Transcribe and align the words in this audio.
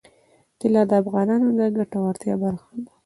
طلا 0.59 0.81
د 0.89 0.91
افغانانو 1.01 1.47
د 1.59 1.61
ګټورتیا 1.77 2.35
برخه 2.43 2.71
ده. 2.85 2.91